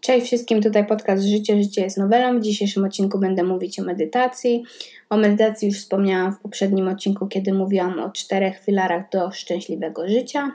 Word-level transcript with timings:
Cześć 0.00 0.26
wszystkim, 0.26 0.62
tutaj 0.62 0.86
podcast 0.86 1.24
Życie, 1.24 1.62
Życie 1.62 1.82
jest 1.82 1.96
nowelą. 1.96 2.38
W 2.38 2.42
dzisiejszym 2.42 2.84
odcinku 2.84 3.18
będę 3.18 3.42
mówić 3.42 3.80
o 3.80 3.82
medytacji. 3.82 4.64
O 5.10 5.16
medytacji 5.16 5.68
już 5.68 5.78
wspomniałam 5.78 6.32
w 6.32 6.40
poprzednim 6.40 6.88
odcinku, 6.88 7.26
kiedy 7.26 7.52
mówiłam 7.52 7.98
o 7.98 8.10
czterech 8.10 8.60
filarach 8.64 9.10
do 9.12 9.30
szczęśliwego 9.30 10.08
życia 10.08 10.52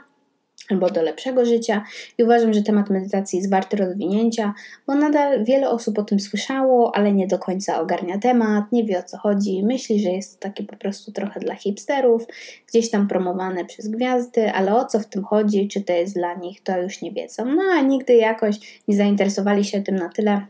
albo 0.70 0.90
do 0.90 1.02
lepszego 1.02 1.44
życia 1.44 1.84
i 2.18 2.24
uważam, 2.24 2.54
że 2.54 2.62
temat 2.62 2.90
medytacji 2.90 3.36
jest 3.36 3.50
warty 3.50 3.76
rozwinięcia, 3.76 4.54
bo 4.86 4.94
nadal 4.94 5.44
wiele 5.44 5.70
osób 5.70 5.98
o 5.98 6.02
tym 6.02 6.20
słyszało, 6.20 6.96
ale 6.96 7.12
nie 7.12 7.26
do 7.26 7.38
końca 7.38 7.80
ogarnia 7.80 8.18
temat, 8.18 8.72
nie 8.72 8.84
wie 8.84 8.98
o 8.98 9.02
co 9.02 9.18
chodzi, 9.18 9.64
myśli, 9.64 10.00
że 10.00 10.10
jest 10.10 10.34
to 10.34 10.48
takie 10.48 10.64
po 10.64 10.76
prostu 10.76 11.12
trochę 11.12 11.40
dla 11.40 11.54
hipsterów, 11.54 12.26
gdzieś 12.68 12.90
tam 12.90 13.08
promowane 13.08 13.64
przez 13.64 13.88
gwiazdy, 13.88 14.52
ale 14.52 14.76
o 14.76 14.84
co 14.84 15.00
w 15.00 15.06
tym 15.06 15.24
chodzi, 15.24 15.68
czy 15.68 15.80
to 15.80 15.92
jest 15.92 16.14
dla 16.14 16.34
nich, 16.34 16.62
to 16.62 16.82
już 16.82 17.02
nie 17.02 17.12
wiedzą. 17.12 17.44
No 17.44 17.62
a 17.72 17.80
nigdy 17.80 18.14
jakoś 18.14 18.82
nie 18.88 18.96
zainteresowali 18.96 19.64
się 19.64 19.82
tym 19.82 19.96
na 19.96 20.08
tyle, 20.08 20.46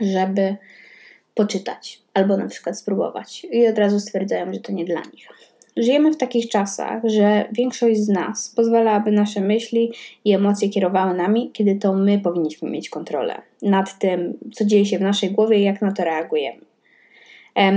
żeby 0.00 0.56
poczytać 1.34 2.02
albo 2.14 2.36
na 2.36 2.46
przykład 2.48 2.78
spróbować 2.78 3.46
i 3.50 3.68
od 3.68 3.78
razu 3.78 4.00
stwierdzają, 4.00 4.52
że 4.52 4.60
to 4.60 4.72
nie 4.72 4.84
dla 4.84 5.00
nich. 5.00 5.51
Żyjemy 5.76 6.12
w 6.12 6.16
takich 6.16 6.48
czasach, 6.48 7.02
że 7.04 7.44
większość 7.52 8.00
z 8.00 8.08
nas 8.08 8.52
pozwala, 8.56 8.92
aby 8.92 9.12
nasze 9.12 9.40
myśli 9.40 9.92
i 10.24 10.32
emocje 10.32 10.68
kierowały 10.68 11.14
nami, 11.16 11.50
kiedy 11.52 11.74
to 11.74 11.94
my 11.94 12.18
powinniśmy 12.18 12.70
mieć 12.70 12.88
kontrolę 12.88 13.42
nad 13.62 13.98
tym, 13.98 14.38
co 14.54 14.64
dzieje 14.64 14.86
się 14.86 14.98
w 14.98 15.02
naszej 15.02 15.30
głowie 15.30 15.58
i 15.58 15.64
jak 15.64 15.82
na 15.82 15.92
to 15.92 16.04
reagujemy. 16.04 16.60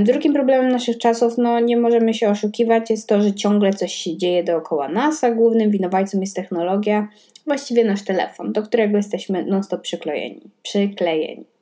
Drugim 0.04 0.34
problemem 0.34 0.72
naszych 0.72 0.98
czasów, 0.98 1.38
no 1.38 1.60
nie 1.60 1.78
możemy 1.78 2.14
się 2.14 2.30
oszukiwać, 2.30 2.90
jest 2.90 3.10
to, 3.10 3.22
że 3.22 3.34
ciągle 3.34 3.74
coś 3.74 3.94
się 3.94 4.18
dzieje 4.18 4.44
dookoła 4.44 4.90
nas, 4.90 5.24
a 5.24 5.32
głównym 5.32 5.72
winowajcą 5.72 6.20
jest 6.20 6.36
technologia, 6.36 7.08
właściwie 7.46 7.86
nasz 7.86 8.04
telefon, 8.04 8.54
do 8.54 8.62
którego 8.62 8.98
jesteśmy 8.98 9.46
non-stop 9.46 9.82
przyklejeni. 9.82 10.42
przyklejeni 10.64 11.55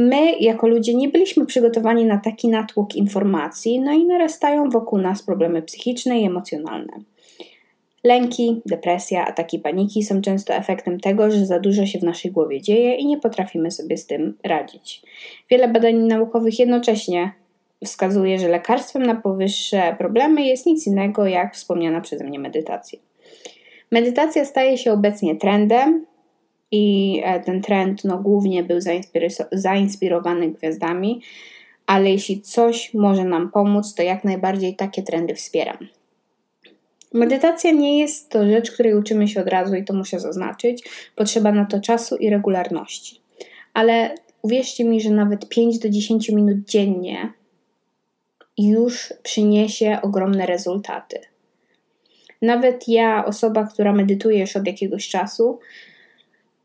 my 0.00 0.38
jako 0.40 0.68
ludzie 0.68 0.94
nie 0.94 1.08
byliśmy 1.08 1.46
przygotowani 1.46 2.04
na 2.04 2.18
taki 2.18 2.48
natłok 2.48 2.96
informacji, 2.96 3.80
no 3.80 3.92
i 3.92 4.04
narastają 4.04 4.70
wokół 4.70 4.98
nas 4.98 5.22
problemy 5.22 5.62
psychiczne 5.62 6.20
i 6.20 6.24
emocjonalne. 6.24 6.92
Lęki, 8.04 8.62
depresja, 8.66 9.26
ataki 9.26 9.58
paniki 9.58 10.02
są 10.02 10.20
często 10.20 10.54
efektem 10.54 11.00
tego, 11.00 11.30
że 11.30 11.46
za 11.46 11.58
dużo 11.58 11.86
się 11.86 11.98
w 11.98 12.02
naszej 12.02 12.30
głowie 12.30 12.62
dzieje 12.62 12.94
i 12.94 13.06
nie 13.06 13.18
potrafimy 13.18 13.70
sobie 13.70 13.96
z 13.96 14.06
tym 14.06 14.38
radzić. 14.44 15.02
Wiele 15.50 15.68
badań 15.68 15.94
naukowych 15.94 16.58
jednocześnie 16.58 17.32
wskazuje, 17.84 18.38
że 18.38 18.48
lekarstwem 18.48 19.02
na 19.02 19.14
powyższe 19.14 19.96
problemy 19.98 20.42
jest 20.42 20.66
nic 20.66 20.86
innego 20.86 21.26
jak 21.26 21.54
wspomniana 21.54 22.00
przeze 22.00 22.24
mnie 22.24 22.38
medytacja. 22.38 22.98
Medytacja 23.90 24.44
staje 24.44 24.78
się 24.78 24.92
obecnie 24.92 25.36
trendem, 25.36 26.06
i 26.70 27.20
e, 27.24 27.40
ten 27.40 27.62
trend 27.62 28.04
no, 28.04 28.18
głównie 28.18 28.62
był 28.62 28.78
zainspirowany 29.52 30.50
gwiazdami, 30.50 31.22
ale 31.86 32.10
jeśli 32.10 32.40
coś 32.40 32.94
może 32.94 33.24
nam 33.24 33.50
pomóc, 33.50 33.94
to 33.94 34.02
jak 34.02 34.24
najbardziej 34.24 34.76
takie 34.76 35.02
trendy 35.02 35.34
wspieram. 35.34 35.88
Medytacja 37.12 37.70
nie 37.70 37.98
jest 37.98 38.30
to 38.30 38.46
rzecz, 38.46 38.70
której 38.70 38.94
uczymy 38.94 39.28
się 39.28 39.40
od 39.40 39.48
razu 39.48 39.74
i 39.74 39.84
to 39.84 39.94
muszę 39.94 40.20
zaznaczyć. 40.20 40.84
Potrzeba 41.16 41.52
na 41.52 41.64
to 41.64 41.80
czasu 41.80 42.16
i 42.16 42.30
regularności. 42.30 43.20
Ale 43.74 44.14
uwierzcie 44.42 44.84
mi, 44.84 45.00
że 45.00 45.10
nawet 45.10 45.48
5 45.48 45.78
do 45.78 45.88
10 45.88 46.28
minut 46.28 46.58
dziennie 46.68 47.32
już 48.58 49.12
przyniesie 49.22 49.98
ogromne 50.02 50.46
rezultaty. 50.46 51.20
Nawet 52.42 52.88
ja, 52.88 53.24
osoba, 53.24 53.64
która 53.64 53.92
medytuje 53.92 54.40
już 54.40 54.56
od 54.56 54.66
jakiegoś 54.66 55.08
czasu, 55.08 55.58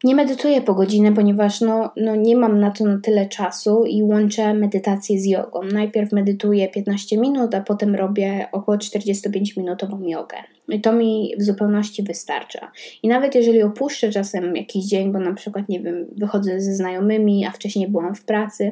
nie 0.04 0.16
medytuję 0.16 0.62
po 0.62 0.74
godzinę, 0.74 1.14
ponieważ 1.14 1.62
no, 1.62 1.92
no 1.98 2.16
nie 2.16 2.36
mam 2.36 2.60
na 2.60 2.72
to 2.72 2.86
na 2.86 3.00
tyle 3.04 3.30
czasu 3.30 3.86
i 3.86 4.04
łączę 4.04 4.54
medytację 4.54 5.20
z 5.20 5.26
jogą. 5.26 5.64
Najpierw 5.64 6.12
medytuję 6.12 6.68
15 6.68 7.18
minut, 7.18 7.56
a 7.56 7.62
potem 7.62 7.96
robię 7.96 8.48
około 8.52 8.78
45-minutową 8.78 10.08
jogę. 10.08 10.38
I 10.70 10.82
to 10.82 10.94
mi 10.94 11.34
w 11.38 11.44
zupełności 11.44 12.04
wystarcza. 12.04 12.72
I 13.04 13.08
nawet 13.08 13.36
jeżeli 13.36 13.64
opuszczę 13.64 14.10
czasem 14.10 14.56
jakiś 14.56 14.86
dzień, 14.86 15.12
bo 15.12 15.20
na 15.20 15.34
przykład, 15.34 15.70
nie 15.70 15.80
wiem, 15.80 16.06
wychodzę 16.18 16.62
ze 16.62 16.76
znajomymi, 16.76 17.46
a 17.46 17.52
wcześniej 17.52 17.88
byłam 17.88 18.16
w 18.16 18.26
pracy, 18.26 18.72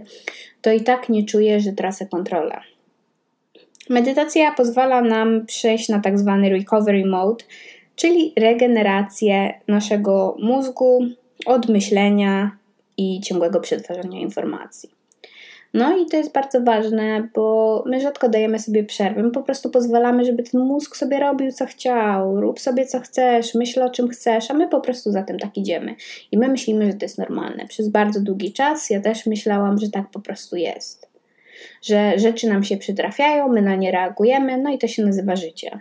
to 0.61 0.71
i 0.71 0.81
tak 0.81 1.09
nie 1.09 1.25
czuję, 1.25 1.59
że 1.59 1.73
tracę 1.73 2.05
kontrolę. 2.05 2.59
Medytacja 3.89 4.51
pozwala 4.51 5.01
nam 5.01 5.45
przejść 5.45 5.89
na 5.89 5.99
tak 5.99 6.19
zwany 6.19 6.49
recovery 6.49 7.05
mode, 7.05 7.45
czyli 7.95 8.33
regenerację 8.37 9.53
naszego 9.67 10.37
mózgu 10.39 11.05
od 11.45 11.69
myślenia 11.69 12.57
i 12.97 13.21
ciągłego 13.21 13.59
przetwarzania 13.59 14.19
informacji. 14.19 14.89
No 15.73 15.97
i 15.97 16.05
to 16.05 16.17
jest 16.17 16.31
bardzo 16.31 16.61
ważne, 16.61 17.27
bo 17.33 17.83
my 17.87 18.01
rzadko 18.01 18.29
dajemy 18.29 18.59
sobie 18.59 18.83
przerwę, 18.83 19.23
my 19.23 19.31
po 19.31 19.43
prostu 19.43 19.69
pozwalamy, 19.69 20.25
żeby 20.25 20.43
ten 20.43 20.61
mózg 20.61 20.95
sobie 20.95 21.19
robił 21.19 21.51
co 21.51 21.65
chciał, 21.65 22.41
rób 22.41 22.59
sobie 22.59 22.85
co 22.85 22.99
chcesz, 22.99 23.55
myśl 23.55 23.83
o 23.83 23.89
czym 23.89 24.07
chcesz, 24.07 24.51
a 24.51 24.53
my 24.53 24.69
po 24.69 24.81
prostu 24.81 25.11
za 25.11 25.23
tym 25.23 25.39
tak 25.39 25.57
idziemy. 25.57 25.95
I 26.31 26.37
my 26.37 26.47
myślimy, 26.47 26.85
że 26.85 26.93
to 26.93 27.05
jest 27.05 27.17
normalne. 27.17 27.67
Przez 27.67 27.89
bardzo 27.89 28.21
długi 28.21 28.53
czas 28.53 28.89
ja 28.89 29.01
też 29.01 29.25
myślałam, 29.25 29.77
że 29.77 29.89
tak 29.89 30.09
po 30.11 30.19
prostu 30.19 30.55
jest. 30.55 31.09
Że 31.81 32.19
rzeczy 32.19 32.47
nam 32.47 32.63
się 32.63 32.77
przytrafiają, 32.77 33.47
my 33.47 33.61
na 33.61 33.75
nie 33.75 33.91
reagujemy, 33.91 34.57
no 34.57 34.73
i 34.73 34.77
to 34.77 34.87
się 34.87 35.05
nazywa 35.05 35.35
życie. 35.35 35.79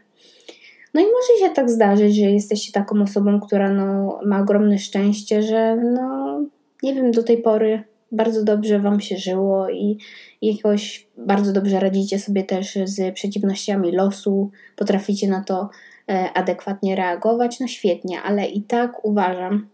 No 0.95 1.01
i 1.01 1.05
może 1.05 1.49
się 1.49 1.55
tak 1.55 1.71
zdarzyć, 1.71 2.17
że 2.17 2.23
jesteście 2.23 2.73
taką 2.73 3.03
osobą, 3.03 3.41
która 3.41 3.73
no, 3.73 4.19
ma 4.27 4.41
ogromne 4.41 4.79
szczęście, 4.79 5.43
że 5.43 5.77
no, 5.77 6.41
nie 6.83 6.95
wiem, 6.95 7.11
do 7.11 7.23
tej 7.23 7.43
pory 7.43 7.83
bardzo 8.13 8.45
dobrze 8.45 8.79
Wam 8.79 9.01
się 9.01 9.17
żyło 9.17 9.71
i 9.71 9.99
jakoś 10.43 11.07
bardzo 11.17 11.53
dobrze 11.53 11.81
radzicie 11.81 12.19
sobie 12.19 12.45
też 12.45 12.79
z 12.85 13.15
przeciwnościami 13.15 13.93
losu, 13.93 14.51
potraficie 14.77 15.29
na 15.29 15.45
to 15.45 15.71
e, 16.09 16.33
adekwatnie 16.35 16.97
reagować, 16.97 17.61
no 17.61 17.67
świetnie, 17.67 18.23
ale 18.23 18.47
i 18.47 18.63
tak 18.63 19.05
uważam, 19.05 19.69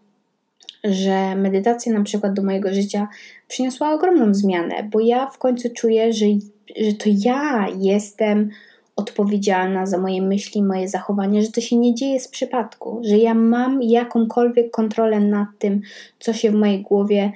że 0.85 1.37
medytacja 1.37 1.93
na 1.93 2.05
przykład 2.05 2.33
do 2.33 2.43
mojego 2.43 2.75
życia 2.75 3.09
przyniosła 3.49 3.95
ogromną 3.95 4.35
zmianę, 4.35 4.89
bo 4.93 5.01
ja 5.01 5.27
w 5.27 5.39
końcu 5.39 5.69
czuję, 5.77 6.13
że, 6.13 6.27
że 6.77 6.93
to 6.93 7.05
ja 7.07 7.67
jestem 7.79 8.51
odpowiedzialna 9.09 9.87
za 9.87 9.99
moje 9.99 10.23
myśli, 10.23 10.63
moje 10.63 10.89
zachowanie, 10.89 11.43
że 11.43 11.53
to 11.53 11.61
się 11.61 11.77
nie 11.77 11.95
dzieje 11.95 12.21
z 12.21 12.29
przypadku, 12.29 13.01
że 13.05 13.19
ja 13.19 13.35
mam 13.35 13.83
jakąkolwiek 13.83 14.71
kontrolę 14.71 15.21
nad 15.21 15.49
tym, 15.59 15.81
co 16.19 16.33
się 16.33 16.51
w 16.51 16.55
mojej 16.55 16.83
głowie 16.83 17.33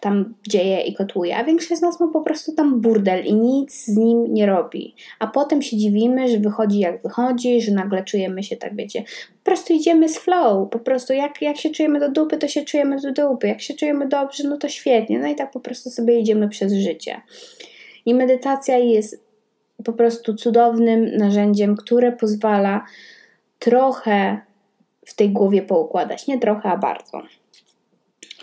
tam 0.00 0.34
dzieje 0.48 0.80
i 0.80 0.94
kotłuje, 0.94 1.36
a 1.36 1.44
większość 1.44 1.78
z 1.78 1.82
nas 1.82 2.00
ma 2.00 2.08
po 2.08 2.20
prostu 2.20 2.52
tam 2.52 2.80
burdel 2.80 3.24
i 3.24 3.34
nic 3.34 3.84
z 3.84 3.96
nim 3.96 4.34
nie 4.34 4.46
robi. 4.46 4.94
A 5.18 5.26
potem 5.26 5.62
się 5.62 5.76
dziwimy, 5.76 6.28
że 6.28 6.38
wychodzi 6.38 6.78
jak 6.78 7.02
wychodzi, 7.02 7.62
że 7.62 7.72
nagle 7.72 8.04
czujemy 8.04 8.42
się 8.42 8.56
tak, 8.56 8.76
wiecie, 8.76 9.02
po 9.44 9.44
prostu 9.44 9.72
idziemy 9.72 10.08
z 10.08 10.18
flow, 10.18 10.70
po 10.70 10.78
prostu 10.78 11.12
jak, 11.12 11.42
jak 11.42 11.56
się 11.56 11.70
czujemy 11.70 12.00
do 12.00 12.08
dupy, 12.08 12.36
to 12.36 12.48
się 12.48 12.64
czujemy 12.64 13.00
do 13.00 13.12
dupy, 13.12 13.46
jak 13.46 13.60
się 13.60 13.74
czujemy 13.74 14.08
dobrze, 14.08 14.48
no 14.48 14.56
to 14.56 14.68
świetnie, 14.68 15.18
no 15.18 15.28
i 15.28 15.34
tak 15.34 15.50
po 15.50 15.60
prostu 15.60 15.90
sobie 15.90 16.20
idziemy 16.20 16.48
przez 16.48 16.72
życie. 16.72 17.20
I 18.06 18.14
medytacja 18.14 18.78
jest 18.78 19.25
po 19.86 19.92
prostu 19.92 20.34
cudownym 20.34 21.16
narzędziem, 21.16 21.76
które 21.76 22.12
pozwala 22.12 22.84
trochę 23.58 24.38
w 25.06 25.14
tej 25.14 25.30
głowie 25.30 25.62
poukładać. 25.62 26.26
Nie 26.26 26.38
trochę, 26.38 26.68
a 26.68 26.76
bardzo. 26.76 27.22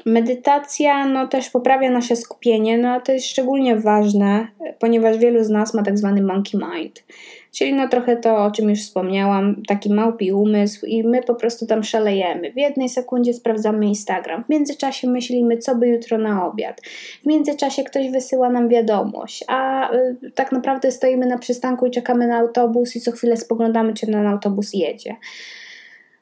Medytacja 0.05 1.05
no, 1.05 1.27
też 1.27 1.49
poprawia 1.49 1.91
nasze 1.91 2.15
skupienie, 2.15 2.77
no 2.77 2.89
a 2.89 2.99
to 2.99 3.11
jest 3.11 3.27
szczególnie 3.27 3.75
ważne, 3.75 4.47
ponieważ 4.79 5.17
wielu 5.17 5.43
z 5.43 5.49
nas 5.49 5.73
ma 5.73 5.83
tak 5.83 5.97
zwany 5.97 6.21
monkey 6.21 6.59
mind, 6.59 7.03
czyli 7.53 7.73
no 7.73 7.87
trochę 7.87 8.17
to, 8.17 8.37
o 8.37 8.51
czym 8.51 8.69
już 8.69 8.79
wspomniałam, 8.79 9.63
taki 9.67 9.93
małpi 9.93 10.31
umysł 10.31 10.85
i 10.85 11.03
my 11.03 11.23
po 11.23 11.35
prostu 11.35 11.65
tam 11.65 11.83
szalejemy. 11.83 12.51
W 12.51 12.57
jednej 12.57 12.89
sekundzie 12.89 13.33
sprawdzamy 13.33 13.85
Instagram, 13.85 14.43
w 14.43 14.49
międzyczasie 14.49 15.07
myślimy, 15.09 15.57
co 15.57 15.75
by 15.75 15.87
jutro 15.87 16.17
na 16.17 16.47
obiad, 16.47 16.81
w 17.23 17.25
międzyczasie 17.25 17.83
ktoś 17.83 18.11
wysyła 18.11 18.49
nam 18.49 18.69
wiadomość, 18.69 19.43
a 19.47 19.91
y, 19.93 20.31
tak 20.35 20.51
naprawdę 20.51 20.91
stoimy 20.91 21.25
na 21.25 21.37
przystanku 21.37 21.85
i 21.85 21.91
czekamy 21.91 22.27
na 22.27 22.37
autobus 22.37 22.95
i 22.95 23.01
co 23.01 23.11
chwilę 23.11 23.37
spoglądamy, 23.37 23.93
czy 23.93 24.05
ten 24.05 24.27
autobus 24.27 24.73
jedzie. 24.73 25.15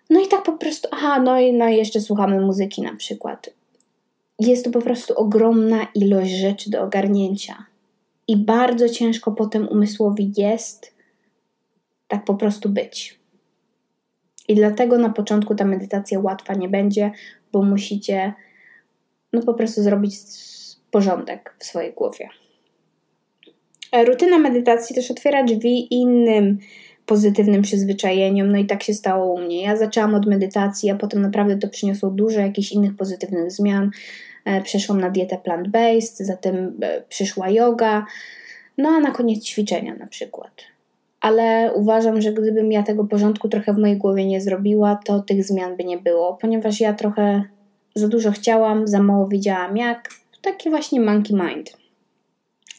No 0.09 0.21
i 0.21 0.27
tak 0.27 0.43
po 0.43 0.51
prostu, 0.51 0.89
aha, 0.91 1.19
no 1.19 1.39
i, 1.39 1.53
no 1.53 1.69
jeszcze 1.69 2.01
słuchamy 2.01 2.41
muzyki 2.41 2.81
na 2.81 2.95
przykład 2.95 3.49
jest 4.47 4.65
to 4.65 4.71
po 4.71 4.81
prostu 4.81 5.13
ogromna 5.13 5.87
ilość 5.95 6.31
rzeczy 6.31 6.69
do 6.69 6.81
ogarnięcia. 6.81 7.65
I 8.27 8.37
bardzo 8.37 8.89
ciężko 8.89 9.31
potem 9.31 9.67
umysłowi 9.67 10.33
jest 10.37 10.93
tak 12.11 12.25
po 12.25 12.35
prostu 12.35 12.69
być. 12.69 13.19
I 14.47 14.55
dlatego 14.55 14.97
na 14.97 15.09
początku 15.09 15.55
ta 15.55 15.65
medytacja 15.65 16.19
łatwa 16.19 16.53
nie 16.53 16.69
będzie, 16.69 17.11
bo 17.51 17.63
musicie 17.63 18.33
no 19.33 19.41
po 19.41 19.53
prostu 19.53 19.83
zrobić 19.83 20.13
porządek 20.91 21.55
w 21.59 21.65
swojej 21.65 21.93
głowie. 21.93 22.29
Rutyna 24.07 24.37
medytacji 24.37 24.95
też 24.95 25.11
otwiera 25.11 25.43
drzwi 25.43 25.93
innym 25.93 26.57
pozytywnym 27.05 27.61
przyzwyczajeniom. 27.61 28.51
No 28.51 28.57
i 28.57 28.65
tak 28.65 28.83
się 28.83 28.93
stało 28.93 29.33
u 29.33 29.39
mnie. 29.39 29.61
Ja 29.61 29.77
zaczęłam 29.77 30.15
od 30.15 30.25
medytacji, 30.25 30.89
a 30.89 30.95
potem 30.95 31.21
naprawdę 31.21 31.57
to 31.57 31.67
przyniosło 31.67 32.09
dużo 32.09 32.39
jakichś 32.39 32.71
innych 32.71 32.95
pozytywnych 32.95 33.51
zmian. 33.51 33.91
E, 34.45 34.61
przeszłam 34.61 35.01
na 35.01 35.09
dietę 35.09 35.37
plant-based, 35.45 36.23
zatem 36.23 36.77
e, 36.81 37.01
przyszła 37.09 37.49
yoga, 37.49 38.05
no 38.77 38.89
a 38.89 38.99
na 38.99 39.11
koniec 39.11 39.43
ćwiczenia 39.43 39.95
na 39.95 40.07
przykład. 40.07 40.70
Ale 41.21 41.71
uważam, 41.75 42.21
że 42.21 42.33
gdybym 42.33 42.71
ja 42.71 42.83
tego 42.83 43.03
porządku 43.03 43.49
trochę 43.49 43.73
w 43.73 43.77
mojej 43.77 43.97
głowie 43.97 44.25
nie 44.25 44.41
zrobiła, 44.41 44.99
to 45.05 45.19
tych 45.19 45.43
zmian 45.43 45.77
by 45.77 45.83
nie 45.83 45.97
było, 45.97 46.37
ponieważ 46.41 46.79
ja 46.79 46.93
trochę 46.93 47.43
za 47.95 48.07
dużo 48.07 48.31
chciałam, 48.31 48.87
za 48.87 49.03
mało 49.03 49.27
wiedziałam 49.27 49.77
jak. 49.77 50.09
Taki 50.41 50.69
właśnie 50.69 51.01
monkey 51.01 51.35
mind. 51.35 51.77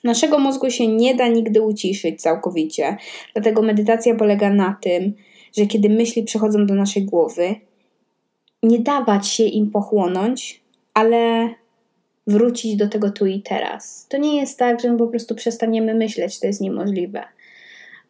Naszego 0.05 0.39
mózgu 0.39 0.71
się 0.71 0.89
nie 0.89 1.15
da 1.15 1.29
nigdy 1.29 1.63
uciszyć 1.63 2.23
całkowicie, 2.23 2.97
dlatego 3.33 3.63
medytacja 3.63 4.15
polega 4.15 4.51
na 4.51 4.77
tym, 4.81 5.13
że 5.57 5.67
kiedy 5.67 5.89
myśli 5.89 6.23
przychodzą 6.23 6.67
do 6.67 6.75
naszej 6.75 7.05
głowy, 7.05 7.55
nie 8.63 8.79
dawać 8.79 9.29
się 9.29 9.45
im 9.45 9.71
pochłonąć, 9.71 10.63
ale 10.95 11.49
wrócić 12.27 12.77
do 12.77 12.89
tego 12.89 13.11
tu 13.11 13.27
i 13.27 13.43
teraz. 13.43 14.07
To 14.09 14.17
nie 14.17 14.41
jest 14.41 14.59
tak, 14.59 14.81
że 14.81 14.93
my 14.93 14.99
po 14.99 15.07
prostu 15.07 15.35
przestaniemy 15.35 15.95
myśleć, 15.95 16.41
to 16.41 16.47
jest 16.47 16.61
niemożliwe, 16.61 17.25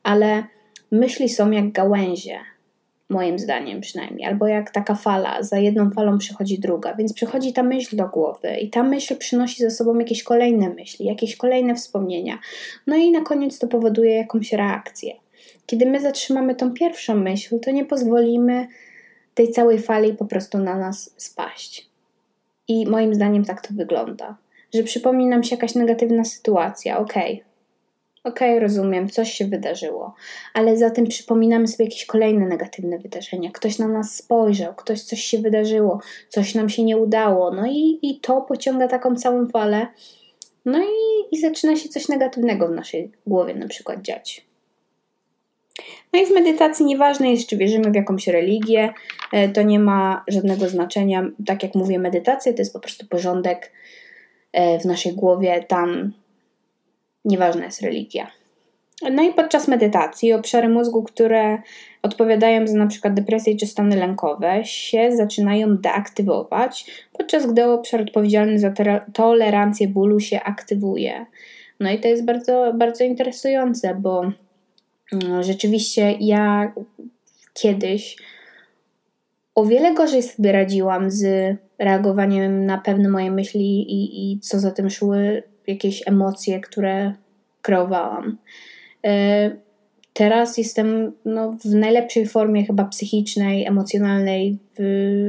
ale 0.03 0.45
myśli 0.91 1.29
są 1.29 1.51
jak 1.51 1.73
gałęzie 1.73 2.39
moim 3.13 3.39
zdaniem 3.39 3.81
przynajmniej, 3.81 4.29
albo 4.29 4.47
jak 4.47 4.71
taka 4.71 4.95
fala, 4.95 5.43
za 5.43 5.59
jedną 5.59 5.91
falą 5.91 6.19
przychodzi 6.19 6.59
druga, 6.59 6.95
więc 6.95 7.13
przychodzi 7.13 7.53
ta 7.53 7.63
myśl 7.63 7.97
do 7.97 8.09
głowy 8.09 8.57
i 8.57 8.71
ta 8.71 8.83
myśl 8.83 9.17
przynosi 9.17 9.63
ze 9.63 9.71
sobą 9.71 9.99
jakieś 9.99 10.23
kolejne 10.23 10.69
myśli, 10.69 11.07
jakieś 11.07 11.37
kolejne 11.37 11.75
wspomnienia, 11.75 12.39
no 12.87 12.97
i 12.97 13.11
na 13.11 13.21
koniec 13.21 13.59
to 13.59 13.69
powoduje 13.69 14.17
jakąś 14.17 14.53
reakcję. 14.53 15.15
Kiedy 15.67 15.87
my 15.87 16.01
zatrzymamy 16.01 16.55
tą 16.55 16.73
pierwszą 16.73 17.15
myśl, 17.15 17.61
to 17.61 17.71
nie 17.71 17.85
pozwolimy 17.85 18.67
tej 19.35 19.51
całej 19.51 19.79
fali 19.79 20.15
po 20.15 20.25
prostu 20.25 20.59
na 20.59 20.79
nas 20.79 21.15
spaść. 21.17 21.91
I 22.69 22.87
moim 22.87 23.15
zdaniem 23.15 23.45
tak 23.45 23.67
to 23.67 23.75
wygląda, 23.75 24.37
że 24.75 24.83
przypomni 24.83 25.27
nam 25.27 25.45
się 25.45 25.57
jakaś 25.57 25.75
negatywna 25.75 26.25
sytuacja, 26.25 26.99
okay 26.99 27.52
Okej, 28.25 28.51
okay, 28.51 28.61
rozumiem, 28.61 29.09
coś 29.09 29.33
się 29.33 29.45
wydarzyło, 29.45 30.15
ale 30.55 30.77
zatem 30.77 31.07
przypominamy 31.07 31.69
sobie 31.69 31.85
jakieś 31.85 32.07
kolejne 32.07 32.47
negatywne 32.47 32.99
wydarzenia. 32.99 33.51
Ktoś 33.51 33.79
na 33.79 33.89
nas 33.89 34.15
spojrzał, 34.15 34.75
ktoś 34.75 35.03
coś 35.03 35.21
się 35.21 35.39
wydarzyło, 35.39 36.01
coś 36.29 36.55
nam 36.55 36.69
się 36.69 36.85
nie 36.85 36.97
udało, 36.97 37.55
no 37.55 37.67
i, 37.67 37.99
i 38.03 38.21
to 38.21 38.41
pociąga 38.41 38.89
taką 38.89 39.17
całą 39.17 39.49
falę. 39.49 39.87
No 40.65 40.79
i, 40.79 41.35
i 41.37 41.41
zaczyna 41.41 41.77
się 41.77 41.89
coś 41.89 42.09
negatywnego 42.09 42.69
w 42.69 42.71
naszej 42.71 43.13
głowie 43.27 43.55
na 43.55 43.69
przykład 43.69 44.03
dziać. 44.03 44.47
No 46.13 46.21
i 46.21 46.27
w 46.27 46.31
medytacji 46.31 46.87
nieważne 46.87 47.31
jest, 47.31 47.49
czy 47.49 47.57
wierzymy 47.57 47.91
w 47.91 47.95
jakąś 47.95 48.27
religię, 48.27 48.93
e, 49.33 49.49
to 49.49 49.63
nie 49.63 49.79
ma 49.79 50.25
żadnego 50.29 50.69
znaczenia. 50.69 51.29
Tak 51.47 51.63
jak 51.63 51.75
mówię, 51.75 51.99
medytacja 51.99 52.53
to 52.53 52.59
jest 52.59 52.73
po 52.73 52.81
prostu 52.81 53.07
porządek 53.07 53.73
e, 54.53 54.79
w 54.79 54.85
naszej 54.85 55.13
głowie. 55.13 55.65
Tam 55.69 56.13
nieważna 57.25 57.65
jest 57.65 57.83
religia. 57.83 58.31
No 59.11 59.23
i 59.23 59.33
podczas 59.33 59.69
medytacji 59.69 60.33
obszary 60.33 60.69
mózgu, 60.69 61.03
które 61.03 61.59
odpowiadają 62.03 62.67
za 62.67 62.87
przykład 62.87 63.15
depresję 63.15 63.57
czy 63.57 63.67
stany 63.67 63.97
lękowe, 63.97 64.65
się 64.65 65.17
zaczynają 65.17 65.77
deaktywować, 65.77 66.87
podczas 67.13 67.47
gdy 67.47 67.65
obszar 67.65 68.01
odpowiedzialny 68.01 68.59
za 68.59 68.73
tolerancję 69.13 69.89
bólu 69.89 70.21
się 70.21 70.43
aktywuje. 70.43 71.27
No 71.81 71.91
i 71.91 71.99
to 71.99 72.09
jest 72.09 72.25
bardzo, 72.25 72.73
bardzo 72.75 73.05
interesujące, 73.05 73.95
bo 73.95 74.23
mm, 75.13 75.43
rzeczywiście 75.43 76.15
ja 76.21 76.73
kiedyś 77.55 78.17
o 79.55 79.65
wiele 79.65 79.95
gorzej 79.95 80.23
sobie 80.23 80.53
radziłam 80.53 81.11
z 81.11 81.57
reagowaniem 81.79 82.67
na 82.67 82.79
pewne 82.79 83.09
moje 83.09 83.31
myśli 83.31 83.93
i, 83.93 84.33
i 84.33 84.41
co 84.41 84.61
za 84.61 84.71
tym 84.71 84.91
szły 84.91 85.43
jakieś 85.67 86.09
emocje, 86.09 86.61
które 86.61 87.13
kreowałam. 87.63 88.39
E, 89.05 89.51
teraz 90.13 90.59
jestem 90.59 91.13
no, 91.25 91.57
w 91.65 91.75
najlepszej 91.75 92.27
formie 92.27 92.67
chyba 92.67 92.85
psychicznej, 92.85 93.67
emocjonalnej 93.67 94.59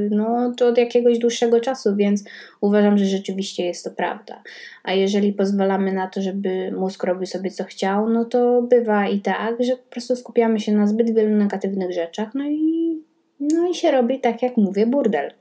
no, 0.10 0.54
to 0.58 0.68
od 0.68 0.78
jakiegoś 0.78 1.20
dłuższego 1.20 1.60
czasu, 1.60 1.96
więc 1.96 2.24
uważam, 2.62 2.98
że 2.98 3.06
rzeczywiście 3.06 3.66
jest 3.66 3.86
to 3.86 3.92
prawda. 3.92 4.42
A 4.84 4.94
jeżeli 4.94 5.34
pozwalamy 5.34 5.94
na 5.94 6.08
to, 6.08 6.22
żeby 6.22 6.72
mózg 6.72 7.04
robił 7.04 7.26
sobie 7.26 7.52
co 7.52 7.64
chciał, 7.64 8.10
no 8.10 8.26
to 8.26 8.62
bywa 8.62 9.08
i 9.08 9.20
tak, 9.20 9.64
że 9.64 9.76
po 9.76 9.90
prostu 9.90 10.16
skupiamy 10.16 10.60
się 10.60 10.72
na 10.72 10.88
zbyt 10.88 11.16
wielu 11.16 11.36
negatywnych 11.36 11.94
rzeczach, 11.94 12.30
no 12.36 12.44
i, 12.50 13.02
no 13.54 13.70
i 13.70 13.76
się 13.76 13.92
robi 13.92 14.20
tak, 14.20 14.42
jak 14.42 14.58
mówię, 14.58 14.88
burdel. 14.88 15.32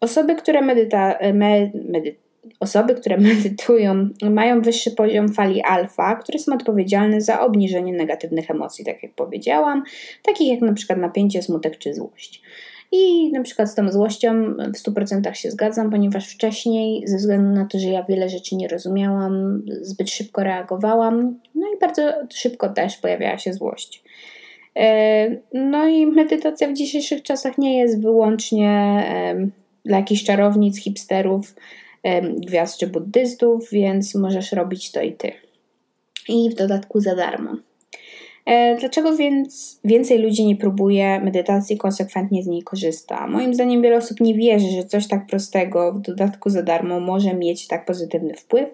Osoby, 0.00 0.34
które 0.34 0.62
medyta, 0.62 1.18
me, 1.34 1.70
medytują, 1.74 2.28
Osoby, 2.60 2.94
które 2.94 3.16
medytują, 3.28 4.08
mają 4.30 4.62
wyższy 4.62 4.90
poziom 4.90 5.28
fali 5.28 5.62
alfa, 5.62 6.16
które 6.16 6.38
są 6.38 6.54
odpowiedzialne 6.54 7.20
za 7.20 7.40
obniżenie 7.40 7.92
negatywnych 7.92 8.50
emocji, 8.50 8.84
tak 8.84 9.02
jak 9.02 9.14
powiedziałam, 9.14 9.82
takich 10.22 10.48
jak 10.48 10.60
na 10.60 10.72
przykład 10.72 10.98
napięcie, 10.98 11.42
smutek 11.42 11.78
czy 11.78 11.94
złość. 11.94 12.42
I 12.92 13.32
na 13.32 13.42
przykład 13.42 13.70
z 13.70 13.74
tą 13.74 13.92
złością 13.92 14.54
w 14.54 14.90
100% 14.90 15.32
się 15.32 15.50
zgadzam, 15.50 15.90
ponieważ 15.90 16.28
wcześniej, 16.28 17.08
ze 17.08 17.16
względu 17.16 17.50
na 17.50 17.66
to, 17.66 17.78
że 17.78 17.88
ja 17.88 18.02
wiele 18.02 18.28
rzeczy 18.28 18.56
nie 18.56 18.68
rozumiałam, 18.68 19.62
zbyt 19.80 20.10
szybko 20.10 20.44
reagowałam, 20.44 21.40
no 21.54 21.66
i 21.76 21.78
bardzo 21.80 22.12
szybko 22.34 22.68
też 22.68 22.96
pojawiała 22.96 23.38
się 23.38 23.52
złość. 23.52 24.04
E, 24.76 25.36
no 25.54 25.88
i 25.88 26.06
medytacja 26.06 26.68
w 26.68 26.72
dzisiejszych 26.72 27.22
czasach 27.22 27.58
nie 27.58 27.78
jest 27.78 28.02
wyłącznie 28.02 29.02
dla 29.84 29.96
jakichś 29.96 30.24
czarownic, 30.24 30.78
hipsterów, 30.78 31.54
gwiazd 32.36 32.78
czy 32.78 32.86
buddystów, 32.86 33.70
więc 33.70 34.14
możesz 34.14 34.52
robić 34.52 34.92
to 34.92 35.02
i 35.02 35.12
ty. 35.12 35.32
I 36.28 36.50
w 36.50 36.54
dodatku 36.54 37.00
za 37.00 37.16
darmo. 37.16 37.56
E, 38.48 38.76
dlaczego 38.76 39.16
więc 39.16 39.80
więcej 39.84 40.18
ludzi 40.18 40.46
nie 40.46 40.56
próbuje 40.56 41.20
medytacji 41.20 41.76
i 41.76 41.78
konsekwentnie 41.78 42.42
z 42.42 42.46
niej 42.46 42.62
korzysta? 42.62 43.26
Moim 43.26 43.54
zdaniem 43.54 43.82
wiele 43.82 43.96
osób 43.96 44.20
nie 44.20 44.34
wierzy, 44.34 44.70
że 44.70 44.84
coś 44.84 45.08
tak 45.08 45.26
prostego, 45.26 45.92
w 45.92 46.00
dodatku 46.00 46.50
za 46.50 46.62
darmo, 46.62 47.00
może 47.00 47.34
mieć 47.34 47.66
tak 47.66 47.84
pozytywny 47.84 48.34
wpływ 48.34 48.68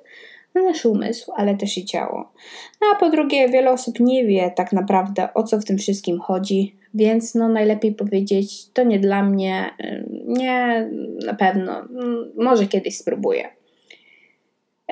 na 0.54 0.62
nasz 0.62 0.86
umysł, 0.86 1.32
ale 1.36 1.56
też 1.56 1.78
i 1.78 1.84
ciało. 1.84 2.32
No 2.80 2.86
a 2.94 2.98
po 2.98 3.10
drugie, 3.10 3.48
wiele 3.48 3.70
osób 3.70 4.00
nie 4.00 4.26
wie 4.26 4.52
tak 4.56 4.72
naprawdę 4.72 5.28
o 5.34 5.42
co 5.42 5.60
w 5.60 5.64
tym 5.64 5.78
wszystkim 5.78 6.20
chodzi, 6.20 6.76
więc 6.94 7.34
no 7.34 7.48
najlepiej 7.48 7.94
powiedzieć, 7.94 8.70
to 8.72 8.84
nie 8.84 8.98
dla 8.98 9.22
mnie, 9.22 9.70
nie, 10.26 10.90
na 11.26 11.34
pewno, 11.34 11.88
może 12.36 12.66
kiedyś 12.66 12.96
spróbuję. 12.96 13.48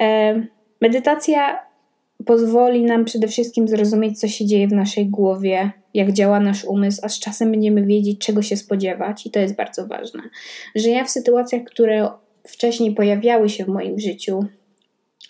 E, 0.01 0.35
medytacja 0.81 1.59
pozwoli 2.27 2.85
nam 2.85 3.05
przede 3.05 3.29
wszystkim 3.29 3.69
zrozumieć, 3.69 4.21
co 4.21 4.29
się 4.29 4.47
dzieje 4.47 4.69
w 4.69 4.73
naszej 4.73 5.07
głowie, 5.07 5.71
jak 5.95 6.13
działa 6.13 6.41
nasz 6.41 6.65
umysł, 6.65 7.01
a 7.05 7.09
z 7.09 7.19
czasem 7.19 7.51
będziemy 7.51 7.87
wiedzieć, 7.87 8.19
czego 8.19 8.43
się 8.43 8.57
spodziewać, 8.57 9.27
i 9.27 9.31
to 9.31 9.41
jest 9.41 9.57
bardzo 9.57 9.87
ważne. 9.87 10.23
Że 10.75 10.89
ja 10.89 11.05
w 11.05 11.11
sytuacjach, 11.11 11.65
które 11.65 12.09
wcześniej 12.47 12.95
pojawiały 12.95 13.49
się 13.49 13.65
w 13.65 13.69
moim 13.69 13.99
życiu, 13.99 14.45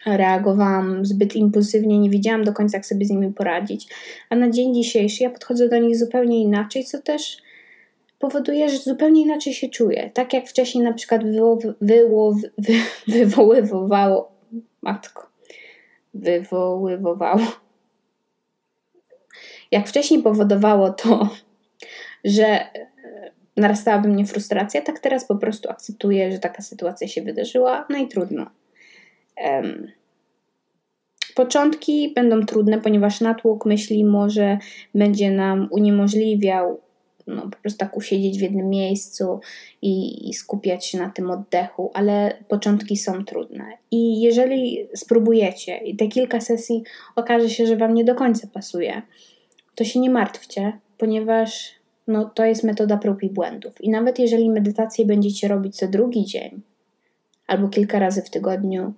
reagowałam 0.07 1.07
zbyt 1.07 1.37
impulsywnie, 1.37 1.99
nie 1.99 2.11
wiedziałam 2.11 2.45
do 2.45 2.53
końca, 2.53 2.77
jak 2.77 2.87
sobie 2.87 3.07
z 3.07 3.11
nimi 3.11 3.33
poradzić. 3.33 3.89
A 4.31 4.37
na 4.37 4.51
dzień 4.51 4.75
dzisiejszy 4.75 5.23
ja 5.23 5.31
podchodzę 5.31 5.69
do 5.69 5.79
nich 5.79 5.97
zupełnie 5.97 6.43
inaczej, 6.43 6.85
co 6.85 7.03
też 7.03 7.37
powoduje, 8.19 8.69
że 8.69 8.79
zupełnie 8.79 9.23
inaczej 9.23 9.55
się 9.55 9.69
czuję. 9.69 10.11
Tak 10.15 10.33
jak 10.33 10.49
wcześniej 10.49 10.85
na 10.85 10.93
przykład 10.93 11.23
wywo- 11.25 12.35
wy- 12.59 12.83
wywoływało, 13.09 14.33
matko, 14.83 15.27
wywoływało. 16.15 17.47
Jak 19.71 19.89
wcześniej 19.89 20.23
powodowało 20.23 20.91
to, 20.91 21.29
że 22.25 22.61
narastała 23.57 24.01
mnie 24.01 24.27
frustracja, 24.27 24.83
tak 24.83 25.01
teraz 25.01 25.25
po 25.25 25.37
prostu 25.37 25.71
akceptuję, 25.71 26.33
że 26.33 26.39
taka 26.39 26.63
sytuacja 26.63 27.09
się 27.09 27.23
wydarzyła, 27.23 27.87
no 27.91 27.99
i 27.99 28.09
trudno. 28.09 28.47
Początki 31.35 32.13
będą 32.15 32.47
trudne, 32.47 32.81
ponieważ 32.81 33.21
natłok 33.21 33.67
myśli 33.67 34.05
może 34.05 34.59
będzie 34.95 35.31
nam 35.31 35.69
uniemożliwiał 35.71 36.81
no, 37.27 37.43
po 37.43 37.57
prostu 37.57 37.79
tak 37.79 37.97
usiedzieć 37.97 38.39
w 38.39 38.43
jednym 38.43 38.69
miejscu 38.69 39.41
i, 39.83 40.29
i, 40.29 40.35
skupiać 40.35 40.87
się 40.87 40.99
na 40.99 41.11
tym 41.11 41.31
oddechu, 41.31 41.91
ale 41.95 42.37
początki 42.49 42.97
są 42.97 43.25
trudne. 43.25 43.65
I 43.91 44.21
jeżeli 44.21 44.89
spróbujecie 44.95 45.77
i 45.77 45.97
te 45.97 46.09
kilka 46.09 46.41
sesji 46.41 46.83
okaże 47.17 47.51
się, 47.51 47.67
że 47.67 47.77
Wam 47.77 47.95
nie 47.95 48.05
do 48.05 48.15
końca 48.15 48.49
pasuje, 48.53 49.03
to 49.75 49.85
się 49.85 50.01
nie 50.01 50.11
martwcie, 50.11 50.79
ponieważ 50.99 51.75
no, 52.07 52.25
to 52.25 52.45
jest 52.45 52.65
metoda 52.65 52.97
prób 52.97 53.23
i 53.23 53.31
błędów. 53.31 53.81
I 53.81 53.91
nawet 53.91 54.19
jeżeli 54.19 54.51
medytację 54.51 55.07
będziecie 55.07 55.49
robić 55.49 55.77
co 55.77 55.89
drugi 55.89 56.25
dzień, 56.25 56.61
albo 57.47 57.69
kilka 57.69 57.99
razy 57.99 58.23
w 58.23 58.31
tygodniu, 58.31 58.93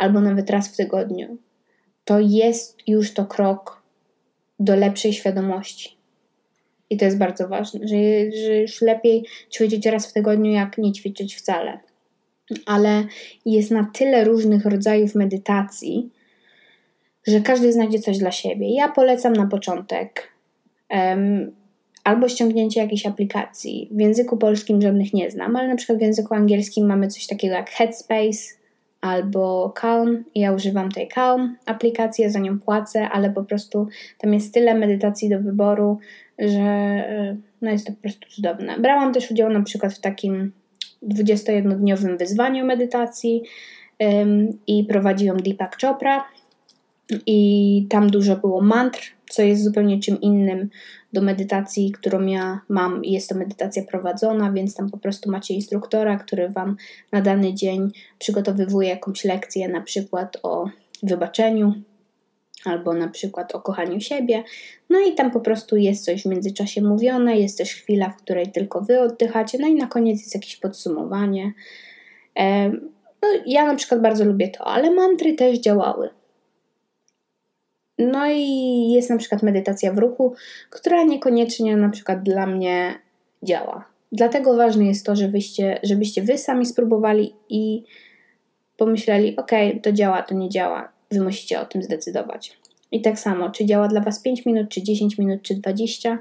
albo 0.00 0.20
nawet 0.20 0.50
raz 0.50 0.68
w 0.68 0.76
tygodniu, 0.76 1.36
to 2.04 2.20
jest 2.20 2.78
już 2.86 3.14
to 3.14 3.26
krok 3.26 3.82
do 4.60 4.76
lepszej 4.76 5.12
świadomości. 5.12 5.96
I 6.90 6.96
to 6.96 7.04
jest 7.04 7.18
bardzo 7.18 7.48
ważne, 7.48 7.80
że, 7.88 7.96
że 8.46 8.56
już 8.56 8.82
lepiej 8.82 9.24
ćwiczyć 9.52 9.86
raz 9.86 10.10
w 10.10 10.12
tygodniu, 10.12 10.52
jak 10.52 10.78
nie 10.78 10.92
ćwiczyć 10.92 11.36
wcale. 11.36 11.78
Ale 12.66 13.04
jest 13.46 13.70
na 13.70 13.90
tyle 13.94 14.24
różnych 14.24 14.66
rodzajów 14.66 15.14
medytacji, 15.14 16.10
że 17.26 17.40
każdy 17.40 17.72
znajdzie 17.72 17.98
coś 17.98 18.18
dla 18.18 18.30
siebie. 18.30 18.74
Ja 18.74 18.88
polecam 18.88 19.32
na 19.32 19.46
początek 19.46 20.32
um, 20.90 21.52
albo 22.04 22.28
ściągnięcie 22.28 22.80
jakiejś 22.80 23.06
aplikacji. 23.06 23.88
W 23.90 24.00
języku 24.00 24.36
polskim 24.36 24.82
żadnych 24.82 25.14
nie 25.14 25.30
znam, 25.30 25.56
ale 25.56 25.68
na 25.68 25.76
przykład 25.76 25.98
w 25.98 26.02
języku 26.02 26.34
angielskim 26.34 26.86
mamy 26.86 27.08
coś 27.08 27.26
takiego 27.26 27.54
jak 27.54 27.70
Headspace 27.70 28.59
albo 29.00 29.74
Calm. 29.80 30.24
Ja 30.34 30.52
używam 30.52 30.90
tej 30.90 31.08
Calm 31.08 31.56
aplikacji, 31.66 32.30
za 32.30 32.38
nią 32.38 32.58
płacę, 32.58 33.08
ale 33.08 33.30
po 33.30 33.44
prostu 33.44 33.88
tam 34.18 34.34
jest 34.34 34.54
tyle 34.54 34.74
medytacji 34.74 35.28
do 35.28 35.40
wyboru, 35.40 35.98
że 36.38 36.60
e, 36.60 37.36
no 37.62 37.70
jest 37.70 37.86
to 37.86 37.92
po 37.92 38.02
prostu 38.02 38.28
cudowne. 38.28 38.78
Brałam 38.78 39.12
też 39.12 39.30
udział 39.30 39.50
na 39.50 39.62
przykład 39.62 39.94
w 39.94 40.00
takim 40.00 40.52
21-dniowym 41.02 42.18
wyzwaniu 42.18 42.66
medytacji 42.66 43.42
um, 43.98 44.48
i 44.66 44.84
prowadziłam 44.84 45.40
Deepak 45.40 45.76
Chopra 45.80 46.24
i 47.26 47.86
tam 47.90 48.10
dużo 48.10 48.36
było 48.36 48.60
mantr, 48.60 49.12
co 49.30 49.42
jest 49.42 49.64
zupełnie 49.64 50.00
czym 50.00 50.20
innym 50.20 50.70
do 51.12 51.20
medytacji, 51.22 51.92
którą 51.92 52.26
ja 52.26 52.60
mam. 52.68 53.04
Jest 53.04 53.28
to 53.28 53.34
medytacja 53.34 53.82
prowadzona, 53.82 54.52
więc 54.52 54.74
tam 54.74 54.90
po 54.90 54.98
prostu 54.98 55.30
macie 55.30 55.54
instruktora, 55.54 56.16
który 56.16 56.48
Wam 56.48 56.76
na 57.12 57.20
dany 57.20 57.54
dzień 57.54 57.90
przygotowywuje 58.18 58.88
jakąś 58.88 59.24
lekcję, 59.24 59.68
na 59.68 59.80
przykład 59.80 60.36
o 60.42 60.68
wybaczeniu, 61.02 61.74
albo 62.64 62.94
na 62.94 63.08
przykład 63.08 63.54
o 63.54 63.60
kochaniu 63.60 64.00
siebie. 64.00 64.44
No 64.90 64.98
i 65.00 65.14
tam 65.14 65.30
po 65.30 65.40
prostu 65.40 65.76
jest 65.76 66.04
coś 66.04 66.22
w 66.22 66.26
międzyczasie 66.26 66.82
mówione, 66.82 67.38
jest 67.38 67.58
też 67.58 67.74
chwila, 67.74 68.10
w 68.10 68.16
której 68.16 68.52
tylko 68.52 68.80
Wy 68.80 69.00
oddychacie, 69.00 69.58
no 69.58 69.66
i 69.66 69.74
na 69.74 69.86
koniec 69.86 70.20
jest 70.20 70.34
jakieś 70.34 70.56
podsumowanie. 70.56 71.52
No, 73.22 73.28
ja 73.46 73.66
na 73.66 73.74
przykład 73.74 74.00
bardzo 74.00 74.24
lubię 74.24 74.48
to, 74.48 74.64
ale 74.64 74.90
mantry 74.90 75.32
też 75.32 75.58
działały. 75.58 76.08
No 78.00 78.30
i 78.30 78.90
jest 78.90 79.10
na 79.10 79.16
przykład 79.16 79.42
medytacja 79.42 79.92
w 79.92 79.98
ruchu, 79.98 80.34
która 80.70 81.04
niekoniecznie 81.04 81.76
na 81.76 81.88
przykład 81.88 82.22
dla 82.22 82.46
mnie 82.46 82.94
działa. 83.42 83.84
Dlatego 84.12 84.56
ważne 84.56 84.86
jest 84.86 85.06
to, 85.06 85.16
żebyście, 85.16 85.80
żebyście 85.82 86.22
wy 86.22 86.38
sami 86.38 86.66
spróbowali 86.66 87.34
i 87.48 87.84
pomyśleli, 88.76 89.36
ok, 89.36 89.50
to 89.82 89.92
działa, 89.92 90.22
to 90.22 90.34
nie 90.34 90.48
działa. 90.48 90.92
Wy 91.10 91.20
musicie 91.20 91.60
o 91.60 91.64
tym 91.64 91.82
zdecydować. 91.82 92.58
I 92.92 93.00
tak 93.00 93.18
samo, 93.18 93.50
czy 93.50 93.66
działa 93.66 93.88
dla 93.88 94.00
Was 94.00 94.22
5 94.22 94.46
minut, 94.46 94.68
czy 94.68 94.82
10 94.82 95.18
minut, 95.18 95.42
czy 95.42 95.54
20, 95.54 96.18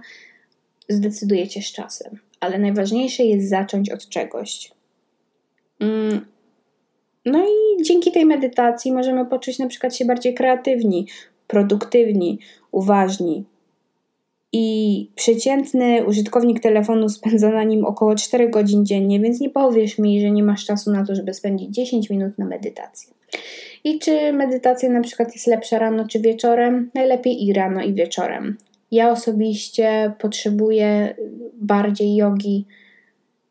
zdecydujecie 0.90 1.62
z 1.62 1.72
czasem. 1.72 2.20
Ale 2.40 2.60
najważniejsze 2.60 3.24
jest 3.24 3.50
zacząć 3.50 3.90
od 3.90 4.10
czegoś. 4.10 4.72
Mm. 5.80 6.26
No 7.26 7.46
i 7.46 7.84
dzięki 7.84 8.12
tej 8.12 8.26
medytacji 8.26 8.92
możemy 8.92 9.26
poczuć 9.26 9.60
na 9.60 9.68
przykład 9.68 9.96
się 9.96 10.06
bardziej 10.06 10.34
kreatywni, 10.34 11.08
produktywni, 11.50 12.40
uważni. 12.72 13.46
I 14.54 15.08
przeciętny 15.16 16.06
użytkownik 16.06 16.60
telefonu 16.60 17.10
spędza 17.10 17.50
na 17.50 17.64
nim 17.64 17.86
około 17.86 18.16
4 18.16 18.50
godzin 18.50 18.86
dziennie, 18.86 19.20
więc 19.20 19.40
nie 19.40 19.50
powiesz 19.50 19.98
mi, 19.98 20.22
że 20.22 20.32
nie 20.32 20.44
masz 20.44 20.66
czasu 20.66 20.92
na 20.92 21.06
to, 21.06 21.16
żeby 21.16 21.34
spędzić 21.34 21.76
10 21.76 22.10
minut 22.10 22.38
na 22.38 22.46
medytację. 22.46 23.14
I 23.84 24.00
czy 24.00 24.34
medytacja 24.34 24.90
na 24.90 25.02
przykład 25.02 25.34
jest 25.34 25.48
lepsza 25.48 25.80
rano 25.80 26.08
czy 26.08 26.20
wieczorem? 26.20 26.90
Najlepiej 26.94 27.46
i 27.46 27.54
rano 27.54 27.82
i 27.84 27.94
wieczorem. 27.94 28.58
Ja 28.92 29.12
osobiście 29.12 30.14
potrzebuję 30.20 31.16
bardziej 31.54 32.16
jogi 32.16 32.66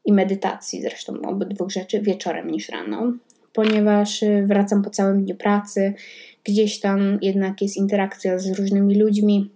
i 0.04 0.12
medytacji, 0.12 0.82
zresztą 0.82 1.12
obydwu 1.26 1.70
rzeczy, 1.70 2.00
wieczorem 2.00 2.50
niż 2.50 2.68
rano, 2.68 3.12
ponieważ 3.52 4.24
wracam 4.44 4.82
po 4.82 4.90
całym 4.90 5.24
dniu 5.24 5.36
pracy 5.36 5.94
gdzieś 6.48 6.80
tam 6.80 7.18
jednak 7.22 7.62
jest 7.62 7.76
interakcja 7.76 8.38
z 8.38 8.58
różnymi 8.58 8.98
ludźmi, 8.98 9.50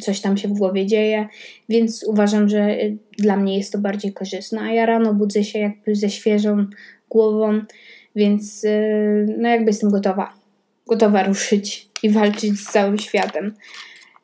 coś 0.00 0.20
tam 0.20 0.36
się 0.36 0.48
w 0.48 0.52
głowie 0.52 0.86
dzieje, 0.86 1.28
więc 1.68 2.04
uważam, 2.04 2.48
że 2.48 2.76
dla 3.18 3.36
mnie 3.36 3.58
jest 3.58 3.72
to 3.72 3.78
bardziej 3.78 4.12
korzystne. 4.12 4.60
A 4.60 4.72
ja 4.72 4.86
rano 4.86 5.14
budzę 5.14 5.44
się 5.44 5.58
jakby 5.58 5.94
ze 5.94 6.10
świeżą 6.10 6.66
głową, 7.10 7.60
więc 8.16 8.64
y, 8.64 9.26
no 9.38 9.48
jakby 9.48 9.66
jestem 9.66 9.90
gotowa, 9.90 10.34
gotowa 10.86 11.22
ruszyć 11.22 11.88
i 12.02 12.10
walczyć 12.10 12.60
z 12.60 12.72
całym 12.72 12.98
światem. 12.98 13.54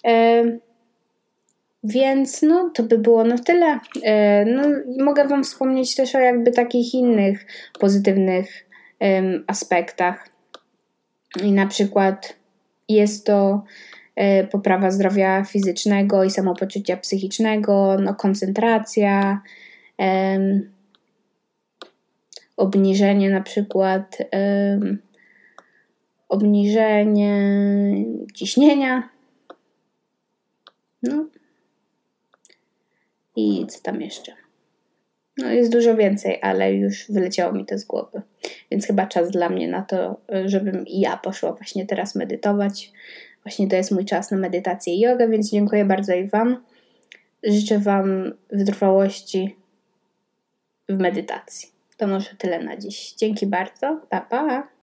E, 0.07 0.45
więc 1.85 2.43
no, 2.43 2.71
to 2.75 2.83
by 2.83 2.99
było 2.99 3.25
na 3.25 3.39
tyle. 3.39 3.79
E, 4.03 4.45
no, 4.45 4.63
mogę 5.05 5.29
Wam 5.29 5.45
wspomnieć 5.45 5.95
też 5.95 6.15
o 6.15 6.19
jakby 6.21 6.53
takich 6.53 6.95
innych 6.95 7.47
pozytywnych 7.81 8.65
aspektach. 9.47 10.34
I 11.43 11.53
na 11.53 11.67
przykład 11.67 12.37
jest 12.89 13.27
to 13.27 13.65
e, 14.17 14.47
poprawa 14.47 14.91
zdrowia 14.91 15.45
fizycznego 15.45 16.25
i 16.25 16.31
samopoczucia 16.31 16.97
psychicznego, 16.97 17.97
no, 18.01 18.15
koncentracja, 18.15 19.43
um, 19.99 20.71
obniżenie 22.57 23.31
na 23.31 23.41
przykład 23.41 24.19
um, 24.33 24.99
obniżenie 26.29 27.35
ciśnienia. 28.35 29.09
No. 31.03 31.27
I 33.37 33.67
co 33.67 33.81
tam 33.81 34.01
jeszcze? 34.01 34.44
No 35.39 35.51
jest 35.51 35.73
dużo 35.73 35.97
więcej, 35.97 36.39
ale 36.43 36.75
już 36.75 37.11
wyleciało 37.11 37.53
mi 37.53 37.67
to 37.67 37.79
z 37.79 37.85
głowy. 37.85 38.23
Więc 38.71 38.87
chyba 38.87 39.07
czas 39.07 39.31
dla 39.31 39.49
mnie 39.49 39.69
na 39.69 39.83
to, 39.83 40.21
żebym 40.45 40.87
i 40.87 41.01
ja 41.01 41.17
poszła 41.17 41.53
właśnie 41.53 41.87
teraz 41.87 42.15
medytować. 42.15 42.93
Właśnie 43.45 43.69
to 43.69 43.77
jest 43.77 43.91
mój 43.91 44.05
czas 44.05 44.31
na 44.31 44.37
medytację 44.37 44.95
i 44.95 45.01
jogę, 45.01 45.29
więc 45.29 45.51
dziękuję 45.51 45.85
bardzo 45.85 46.15
i 46.15 46.29
Wam. 46.29 46.65
Życzę 47.43 47.79
Wam 47.79 48.33
wytrwałości 48.51 49.57
w 50.89 50.99
medytacji. 50.99 51.69
To 51.97 52.07
może 52.07 52.31
tyle 52.39 52.65
na 52.65 52.77
dziś. 52.77 53.15
Dzięki 53.15 53.47
bardzo. 53.47 54.01
Pa, 54.09 54.21
pa. 54.21 54.69